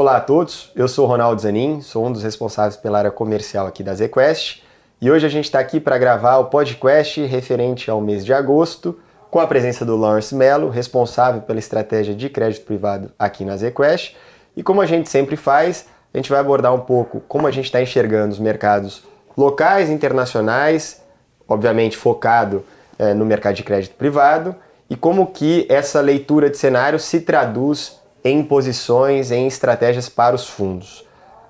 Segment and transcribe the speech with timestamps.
[0.00, 3.82] Olá a todos, eu sou Ronaldo Zanin, sou um dos responsáveis pela área comercial aqui
[3.82, 4.62] da ZQuest
[5.00, 8.96] e hoje a gente está aqui para gravar o podcast referente ao mês de agosto
[9.28, 14.14] com a presença do Lawrence Mello, responsável pela estratégia de crédito privado aqui na ZQuest.
[14.56, 17.64] E como a gente sempre faz, a gente vai abordar um pouco como a gente
[17.64, 19.02] está enxergando os mercados
[19.36, 21.02] locais, internacionais,
[21.48, 22.64] obviamente focado
[23.00, 24.54] é, no mercado de crédito privado,
[24.88, 27.97] e como que essa leitura de cenário se traduz
[28.28, 31.04] em posições, em estratégias para os fundos.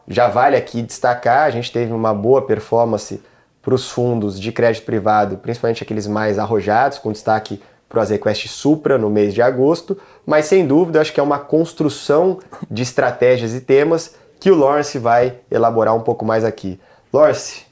[0.06, 3.22] Já vale aqui destacar, a gente teve uma boa performance
[3.60, 8.46] para os fundos de crédito privado, principalmente aqueles mais arrojados, com destaque para o Azequest
[8.48, 12.38] Supra no mês de agosto, mas sem dúvida acho que é uma construção
[12.70, 16.80] de estratégias e temas que o Lawrence vai elaborar um pouco mais aqui.
[17.12, 17.62] Lawrence,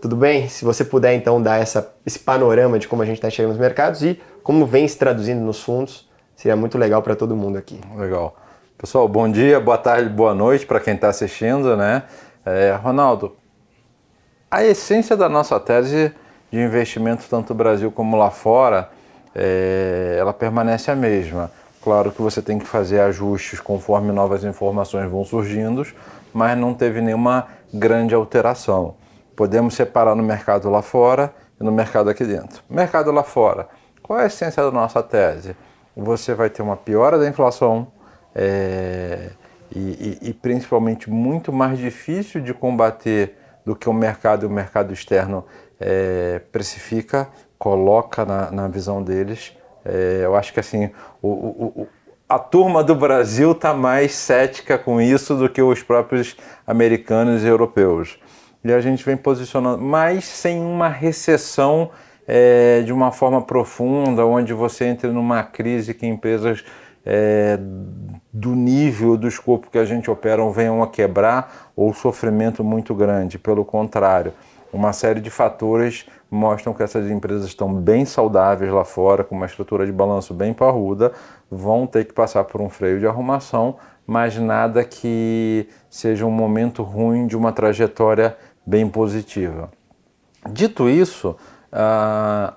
[0.00, 0.48] tudo bem?
[0.48, 3.60] Se você puder então dar essa, esse panorama de como a gente está chegando nos
[3.60, 6.10] mercados e como vem se traduzindo nos fundos,
[6.42, 7.80] Seria muito legal para todo mundo aqui.
[7.96, 8.34] Legal.
[8.76, 12.02] Pessoal, bom dia, boa tarde, boa noite para quem está assistindo, né?
[12.44, 13.36] É, Ronaldo,
[14.50, 16.12] a essência da nossa tese
[16.50, 18.90] de investimento, tanto no Brasil como lá fora,
[19.32, 21.48] é, ela permanece a mesma.
[21.80, 25.86] Claro que você tem que fazer ajustes conforme novas informações vão surgindo,
[26.34, 28.96] mas não teve nenhuma grande alteração.
[29.36, 32.64] Podemos separar no mercado lá fora e no mercado aqui dentro.
[32.68, 33.68] Mercado lá fora,
[34.02, 35.54] qual é a essência da nossa tese?
[35.96, 37.88] Você vai ter uma piora da inflação
[38.34, 39.30] é,
[39.74, 39.78] e,
[40.22, 44.92] e, e, principalmente muito mais difícil de combater do que o mercado e o mercado
[44.92, 45.44] externo
[45.80, 49.56] é, precifica, coloca na, na visão deles.
[49.84, 50.90] É, eu acho que assim
[51.20, 51.86] o, o,
[52.28, 57.46] a turma do Brasil está mais cética com isso do que os próprios americanos e
[57.46, 58.18] europeus.
[58.64, 61.90] E a gente vem posicionando, mas sem uma recessão
[62.26, 66.64] é, de uma forma profunda, onde você entra numa crise que empresas
[67.04, 67.58] é,
[68.32, 73.38] do nível do escopo que a gente opera venham a quebrar ou sofrimento muito grande.
[73.38, 74.32] Pelo contrário,
[74.72, 79.44] uma série de fatores mostram que essas empresas estão bem saudáveis lá fora, com uma
[79.44, 81.12] estrutura de balanço bem parruda,
[81.50, 86.82] vão ter que passar por um freio de arrumação, mas nada que seja um momento
[86.82, 89.70] ruim de uma trajetória bem positiva.
[90.50, 91.36] Dito isso,
[91.72, 92.54] ah,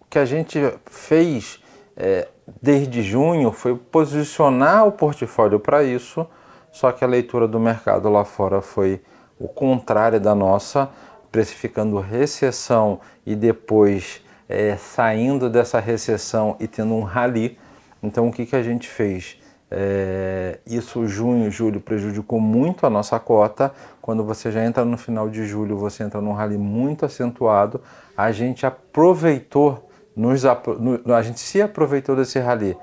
[0.00, 1.62] o que a gente fez
[1.96, 2.28] é,
[2.62, 6.26] desde junho foi posicionar o portfólio para isso,
[6.72, 9.02] só que a leitura do mercado lá fora foi
[9.38, 10.88] o contrário da nossa,
[11.30, 17.58] precificando recessão e depois é, saindo dessa recessão e tendo um rally.
[18.02, 19.36] Então o que, que a gente fez?
[19.70, 23.72] É, isso junho, julho prejudicou muito a nossa cota.
[24.00, 27.80] Quando você já entra no final de julho, você entra num rally muito acentuado.
[28.16, 32.76] A gente aproveitou, nos, a gente se aproveitou desse rally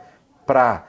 [0.45, 0.85] para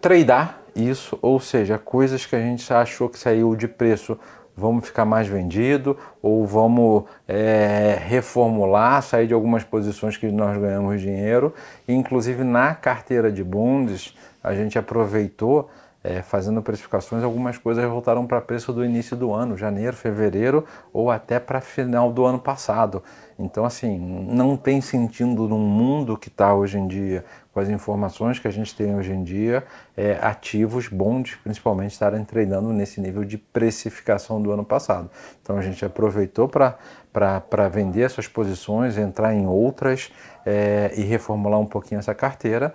[0.00, 4.18] tradar isso, ou seja, coisas que a gente achou que saiu de preço
[4.56, 11.00] vamos ficar mais vendido ou vamos é, reformular, sair de algumas posições que nós ganhamos
[11.00, 11.52] dinheiro.
[11.86, 15.68] E, inclusive na carteira de bundes, a gente aproveitou
[16.06, 21.10] é, fazendo precificações, algumas coisas voltaram para preço do início do ano, janeiro, fevereiro ou
[21.10, 23.02] até para final do ano passado.
[23.36, 28.38] Então, assim, não tem sentido num mundo que está hoje em dia, com as informações
[28.38, 29.64] que a gente tem hoje em dia,
[29.96, 35.10] é, ativos bons, principalmente, estarem treinando nesse nível de precificação do ano passado.
[35.42, 40.12] Então, a gente aproveitou para vender essas posições, entrar em outras
[40.46, 42.72] é, e reformular um pouquinho essa carteira.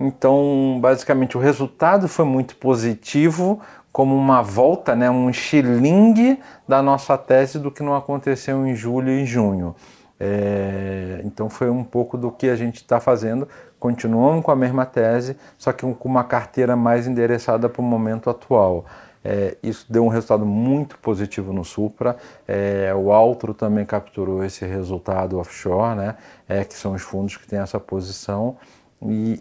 [0.00, 3.60] Então, basicamente, o resultado foi muito positivo,
[3.92, 9.10] como uma volta, né, um xilingue da nossa tese do que não aconteceu em julho
[9.10, 9.76] e junho.
[10.18, 13.46] É, então, foi um pouco do que a gente está fazendo.
[13.78, 18.30] Continuamos com a mesma tese, só que com uma carteira mais endereçada para o momento
[18.30, 18.86] atual.
[19.22, 22.16] É, isso deu um resultado muito positivo no Supra.
[22.48, 26.16] É, o Altro também capturou esse resultado offshore, né?
[26.48, 28.56] É, que são os fundos que têm essa posição
[29.02, 29.40] e,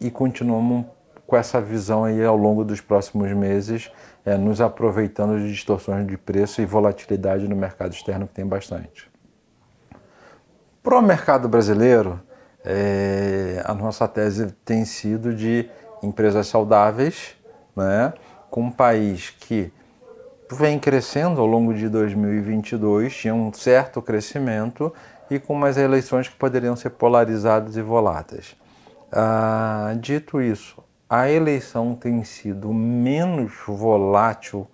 [0.00, 0.86] e, e continuamos
[1.26, 3.90] com essa visão aí ao longo dos próximos meses,
[4.24, 9.08] é, nos aproveitando de distorções de preço e volatilidade no mercado externo que tem bastante.
[10.82, 12.20] Para o mercado brasileiro,
[12.64, 15.70] é, a nossa tese tem sido de
[16.02, 17.36] empresas saudáveis,
[17.76, 18.12] né,
[18.50, 19.72] com um país que
[20.50, 24.92] vem crescendo ao longo de 2022, tinha um certo crescimento
[25.30, 28.56] e com umas eleições que poderiam ser polarizadas e voláteis.
[29.12, 34.66] Ah, dito isso, a eleição tem sido menos volátil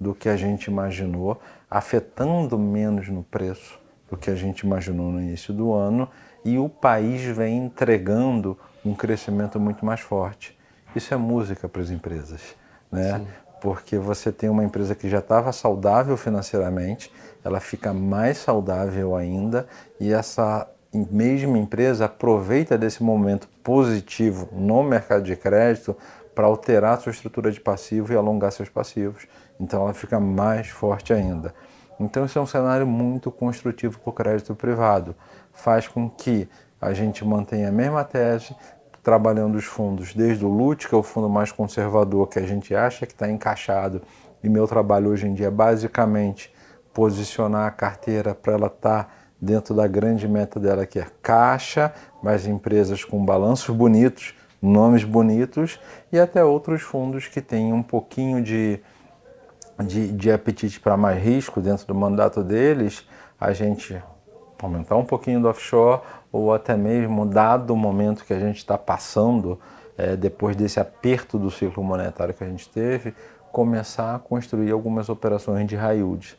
[0.00, 3.78] do que a gente imaginou, afetando menos no preço
[4.10, 6.08] do que a gente imaginou no início do ano,
[6.44, 10.58] e o país vem entregando um crescimento muito mais forte.
[10.94, 12.54] Isso é música para as empresas.
[12.90, 13.18] né?
[13.18, 13.26] Sim.
[13.60, 17.10] Porque você tem uma empresa que já estava saudável financeiramente,
[17.42, 19.66] ela fica mais saudável ainda
[19.98, 25.96] e essa mesma empresa aproveita desse momento positivo no mercado de crédito
[26.34, 29.26] para alterar sua estrutura de passivo e alongar seus passivos.
[29.58, 31.54] Então ela fica mais forte ainda.
[31.98, 35.14] Então isso é um cenário muito construtivo para o crédito privado.
[35.52, 36.48] Faz com que
[36.80, 38.54] a gente mantenha a mesma tese,
[39.02, 42.74] trabalhando os fundos desde o LUT, que é o fundo mais conservador que a gente
[42.74, 44.02] acha que está encaixado,
[44.42, 46.52] e meu trabalho hoje em dia é basicamente
[46.92, 51.92] posicionar a carteira para ela estar tá dentro da grande meta dela, que é caixa,
[52.22, 55.78] mas empresas com balanços bonitos, nomes bonitos,
[56.10, 58.80] e até outros fundos que têm um pouquinho de,
[59.84, 63.06] de, de apetite para mais risco dentro do mandato deles,
[63.38, 64.02] a gente
[64.62, 66.00] aumentar um pouquinho do offshore
[66.32, 69.60] ou até mesmo, dado o momento que a gente está passando,
[69.96, 73.14] é, depois desse aperto do ciclo monetário que a gente teve,
[73.52, 76.36] começar a construir algumas operações de high yield.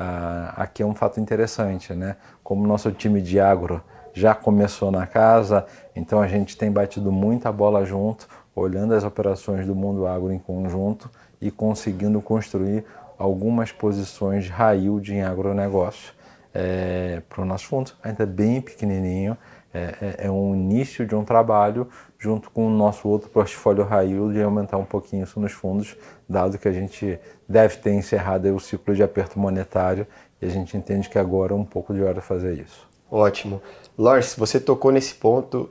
[0.00, 2.14] Ah, aqui é um fato interessante, né?
[2.44, 3.82] Como nosso time de agro
[4.14, 9.66] já começou na casa, então a gente tem batido muita bola junto, olhando as operações
[9.66, 11.10] do mundo agro em conjunto
[11.40, 12.84] e conseguindo construir
[13.18, 16.12] algumas posições de yield em agronegócio
[16.54, 19.36] é, para o nosso fundo, ainda bem pequenininho,
[19.72, 21.88] é, é, é, um início de um trabalho
[22.18, 25.96] junto com o nosso outro portfólio high yield e aumentar um pouquinho isso nos fundos,
[26.28, 27.18] dado que a gente
[27.48, 30.06] deve ter encerrado o ciclo de aperto monetário
[30.40, 32.88] e a gente entende que agora é um pouco de hora fazer isso.
[33.10, 33.60] Ótimo.
[33.96, 35.70] Lars, você tocou nesse ponto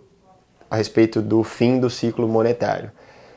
[0.70, 2.92] a respeito do fim do ciclo monetário.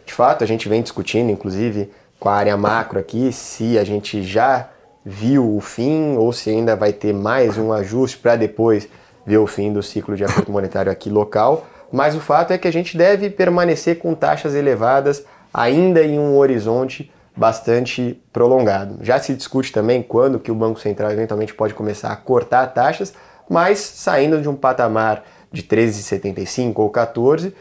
[0.05, 4.23] De fato, a gente vem discutindo, inclusive, com a área macro aqui, se a gente
[4.23, 4.69] já
[5.05, 8.89] viu o fim ou se ainda vai ter mais um ajuste para depois
[9.31, 11.67] ver o fim do ciclo de aperto monetário aqui local.
[11.93, 15.25] Mas o fato é que a gente deve permanecer com taxas elevadas
[15.55, 18.99] ainda em um horizonte bastante prolongado.
[19.03, 23.15] Já se discute também quando que o Banco Central eventualmente pode começar a cortar taxas,
[23.49, 27.55] mas saindo de um patamar de 13,75 ou 14,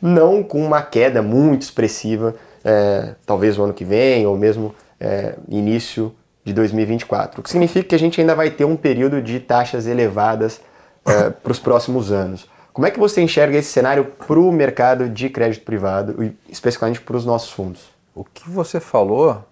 [0.00, 5.34] não com uma queda muito expressiva, é, talvez no ano que vem ou mesmo é,
[5.48, 9.40] início de 2024, o que significa que a gente ainda vai ter um período de
[9.40, 10.60] taxas elevadas
[11.06, 12.48] é, para os próximos anos.
[12.72, 17.00] Como é que você enxerga esse cenário para o mercado de crédito privado e especificamente
[17.00, 17.88] para os nossos fundos?
[18.14, 19.44] O que você falou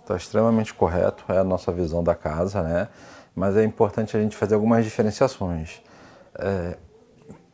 [0.00, 2.88] está extremamente correto, é a nossa visão da casa, né?
[3.34, 5.80] Mas é importante a gente fazer algumas diferenciações.
[6.38, 6.76] É,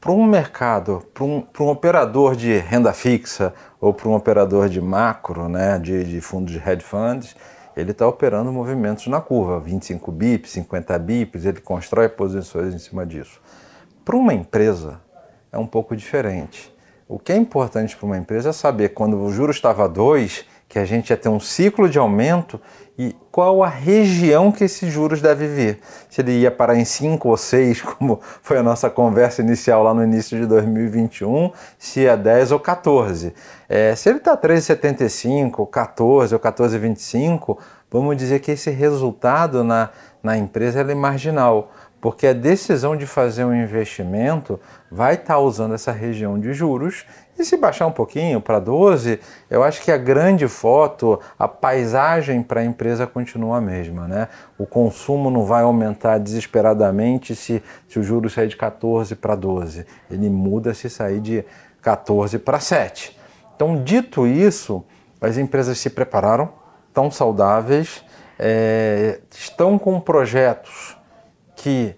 [0.00, 4.80] para um mercado, para um, um, operador de renda fixa ou para um operador de
[4.80, 7.34] macro, né, de, de fundos de hedge funds,
[7.76, 13.04] ele está operando movimentos na curva, 25 bips, 50 bips, ele constrói posições em cima
[13.04, 13.40] disso.
[14.02, 15.00] Para uma empresa
[15.52, 16.74] é um pouco diferente.
[17.06, 20.78] O que é importante para uma empresa é saber quando o juro estava 2, que
[20.78, 22.60] a gente ia ter um ciclo de aumento
[22.98, 25.78] e qual a região que esses juros deve vir.
[26.08, 29.92] Se ele ia parar em 5 ou 6, como foi a nossa conversa inicial lá
[29.92, 33.34] no início de 2021, se é 10 ou 14.
[33.68, 37.58] É, se ele está 13,75, 14 ou 14,25,
[37.90, 39.90] vamos dizer que esse resultado na,
[40.22, 41.70] na empresa é marginal
[42.00, 44.60] porque a decisão de fazer um investimento
[44.90, 47.04] vai estar tá usando essa região de juros
[47.38, 52.42] e se baixar um pouquinho para 12, eu acho que a grande foto, a paisagem
[52.42, 54.08] para a empresa continua a mesma.
[54.08, 54.28] Né?
[54.56, 59.84] O consumo não vai aumentar desesperadamente se, se o juros sair de 14 para 12.
[60.10, 61.44] Ele muda se sair de
[61.82, 63.18] 14 para 7.
[63.54, 64.82] Então, dito isso,
[65.20, 66.50] as empresas se prepararam,
[66.88, 68.02] estão saudáveis,
[68.38, 70.96] é, estão com projetos
[71.66, 71.96] que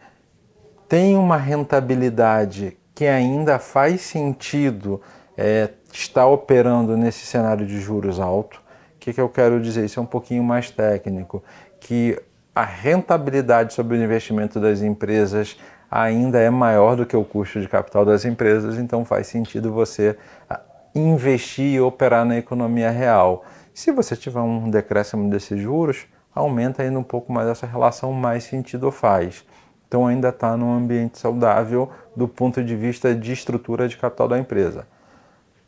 [0.89, 4.99] tem uma rentabilidade que ainda faz sentido
[5.37, 8.63] é, estar operando nesse cenário de juros alto.
[8.97, 9.85] O que, que eu quero dizer?
[9.85, 11.45] Isso é um pouquinho mais técnico,
[11.79, 12.19] que
[12.55, 15.59] a rentabilidade sobre o investimento das empresas
[15.91, 20.17] ainda é maior do que o custo de capital das empresas, então faz sentido você
[20.49, 20.63] ah,
[20.95, 23.45] investir e operar na economia real.
[23.75, 28.45] Se você tiver um decréscimo desses juros, aumenta ainda um pouco mais essa relação, mais
[28.45, 29.45] sentido faz.
[29.89, 34.39] Então ainda está num ambiente saudável do ponto de vista de estrutura de capital da
[34.39, 34.87] empresa.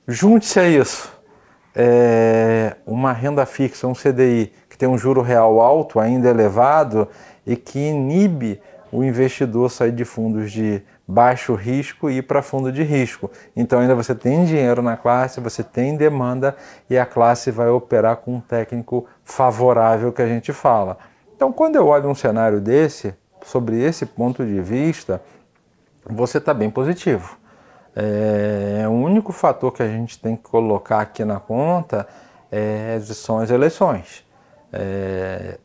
[0.06, 1.20] Junte-se a isso
[1.74, 7.08] é, uma renda fixa, um CDI, que tem um juro real alto, ainda elevado,
[7.46, 8.60] e que inibe
[8.92, 13.30] o investidor sair de fundos de baixo risco e ir para fundo de risco.
[13.54, 16.56] Então ainda você tem dinheiro na classe, você tem demanda
[16.88, 20.98] e a classe vai operar com um técnico favorável que a gente fala.
[21.34, 25.22] Então quando eu olho um cenário desse, sobre esse ponto de vista,
[26.04, 27.38] você está bem positivo.
[27.94, 32.06] É, o único fator que a gente tem que colocar aqui na conta
[32.50, 34.24] é, são as eleições.
[34.72, 35.58] É,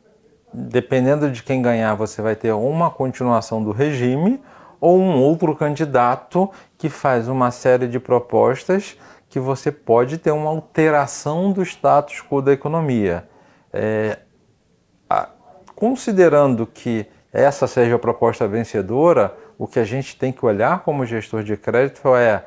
[0.53, 4.41] dependendo de quem ganhar, você vai ter uma continuação do regime
[4.79, 8.97] ou um outro candidato que faz uma série de propostas
[9.29, 13.27] que você pode ter uma alteração do status quo da economia.
[13.73, 14.19] É,
[15.09, 15.29] a,
[15.75, 21.05] considerando que essa seja a proposta vencedora, o que a gente tem que olhar como
[21.05, 22.45] gestor de crédito é,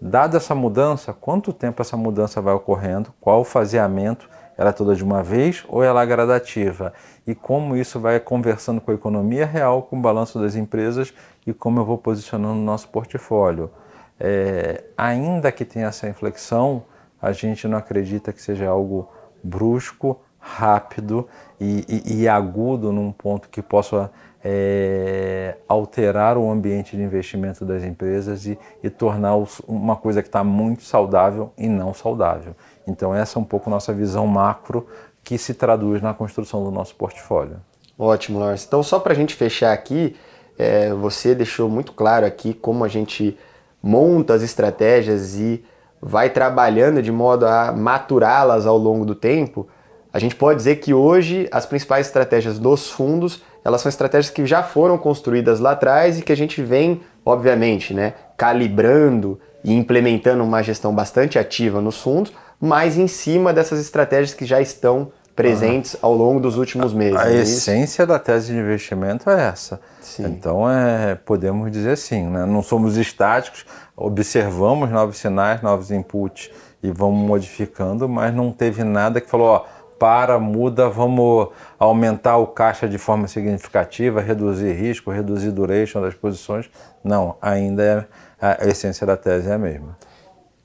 [0.00, 4.94] dada essa mudança, quanto tempo essa mudança vai ocorrendo, qual o faseamento, ela é toda
[4.94, 6.92] de uma vez ou ela é gradativa?
[7.26, 11.12] E como isso vai conversando com a economia real, com o balanço das empresas
[11.46, 13.70] e como eu vou posicionando o nosso portfólio.
[14.18, 16.84] É, ainda que tenha essa inflexão,
[17.20, 19.08] a gente não acredita que seja algo
[19.42, 21.28] brusco, rápido
[21.60, 24.10] e, e, e agudo num ponto que possa
[24.42, 29.36] é, alterar o ambiente de investimento das empresas e, e tornar
[29.68, 32.54] uma coisa que está muito saudável e não saudável.
[32.86, 34.86] Então, essa é um pouco nossa visão macro
[35.22, 37.58] que se traduz na construção do nosso portfólio.
[37.98, 38.64] Ótimo, Lawrence.
[38.66, 40.16] Então, só para a gente fechar aqui,
[40.58, 43.36] é, você deixou muito claro aqui como a gente
[43.82, 45.62] monta as estratégias e
[46.00, 49.68] vai trabalhando de modo a maturá-las ao longo do tempo.
[50.12, 54.44] A gente pode dizer que hoje as principais estratégias dos fundos, elas são estratégias que
[54.44, 60.42] já foram construídas lá atrás e que a gente vem, obviamente, né, calibrando e implementando
[60.42, 65.96] uma gestão bastante ativa nos fundos, mas em cima dessas estratégias que já estão presentes
[66.02, 67.16] ao longo dos últimos meses.
[67.16, 69.80] A, a é essência da tese de investimento é essa.
[70.00, 70.26] Sim.
[70.26, 72.44] Então, é, podemos dizer assim, né?
[72.44, 73.64] não somos estáticos,
[73.96, 76.50] observamos novos sinais, novos inputs
[76.82, 79.64] e vamos modificando, mas não teve nada que falou, ó,
[80.00, 86.70] para, muda, vamos aumentar o caixa de forma significativa, reduzir risco, reduzir duration das posições.
[87.04, 88.08] Não, ainda
[88.40, 89.94] é a essência da tese é a mesma.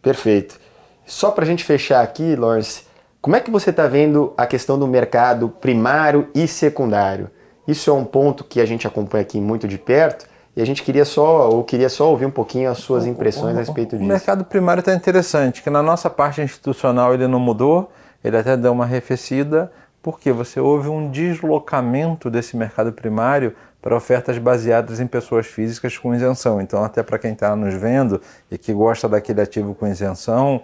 [0.01, 0.57] Perfeito.
[1.05, 2.83] Só para a gente fechar aqui, Lawrence,
[3.21, 7.29] como é que você está vendo a questão do mercado primário e secundário?
[7.67, 10.25] Isso é um ponto que a gente acompanha aqui muito de perto
[10.55, 13.55] e a gente queria só, ou queria só ouvir um pouquinho as suas impressões o,
[13.55, 14.05] o, a respeito disso.
[14.05, 17.91] O mercado primário está interessante, que na nossa parte institucional ele não mudou,
[18.25, 24.39] ele até deu uma arrefecida, porque você houve um deslocamento desse mercado primário para ofertas
[24.39, 26.59] baseadas em pessoas físicas com isenção.
[26.59, 30.63] Então, até para quem está nos vendo e que gosta daquele ativo com isenção,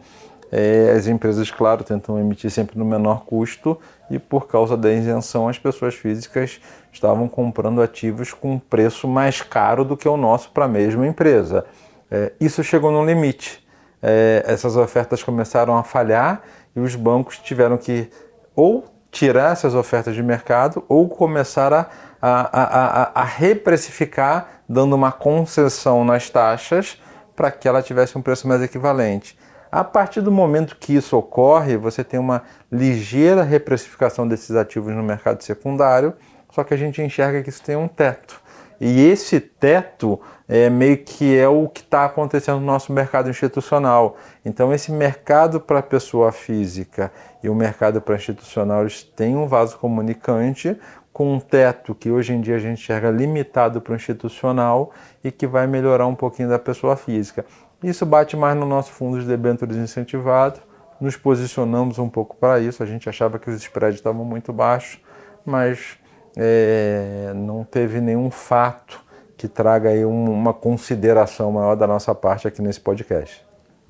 [0.51, 5.47] é, as empresas, claro, tentam emitir sempre no menor custo e por causa da isenção
[5.47, 6.59] as pessoas físicas
[6.91, 11.63] estavam comprando ativos com preço mais caro do que o nosso para a mesma empresa.
[12.09, 13.63] É, isso chegou no limite.
[14.01, 16.41] É, essas ofertas começaram a falhar
[16.75, 18.09] e os bancos tiveram que
[18.55, 21.89] ou tirar essas ofertas de mercado ou começar a,
[22.21, 26.99] a, a, a reprecificar, dando uma concessão nas taxas
[27.35, 29.37] para que ela tivesse um preço mais equivalente.
[29.71, 35.03] A partir do momento que isso ocorre, você tem uma ligeira reprecificação desses ativos no
[35.03, 36.13] mercado secundário,
[36.51, 38.40] só que a gente enxerga que isso tem um teto.
[38.83, 40.19] E esse teto
[40.49, 44.17] é meio que é o que está acontecendo no nosso mercado institucional.
[44.43, 47.11] Então, esse mercado para pessoa física
[47.43, 50.75] e o mercado para institucional eles têm um vaso comunicante
[51.13, 54.91] com um teto que hoje em dia a gente enxerga limitado para o institucional
[55.23, 57.45] e que vai melhorar um pouquinho da pessoa física.
[57.83, 60.59] Isso bate mais no nosso fundo de debêntures incentivado.
[60.99, 62.81] Nos posicionamos um pouco para isso.
[62.81, 64.99] A gente achava que os spreads estavam muito baixos,
[65.45, 66.00] mas
[66.37, 69.01] é, não teve nenhum fato
[69.37, 73.43] que traga aí um, uma consideração maior da nossa parte aqui nesse podcast.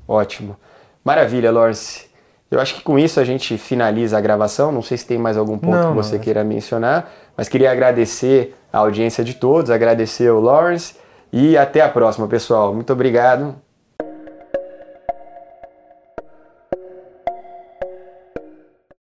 [0.08, 0.56] Ótimo.
[1.04, 2.10] Maravilha, Lawrence.
[2.50, 4.72] Eu acho que com isso a gente finaliza a gravação.
[4.72, 6.22] Não sei se tem mais algum ponto não, que você não.
[6.22, 10.96] queira mencionar, mas queria agradecer a audiência de todos, agradecer o Lawrence
[11.32, 12.74] e até a próxima, pessoal.
[12.74, 13.56] Muito obrigado.